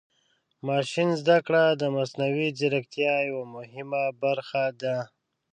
ماشین 0.67 1.09
زده 1.21 1.37
کړه 1.45 1.63
د 1.81 1.83
مصنوعي 1.95 2.49
ځیرکتیا 2.59 3.13
یوه 3.29 3.45
مهمه 3.55 4.03
برخه 4.23 4.63
ده. 4.81 4.95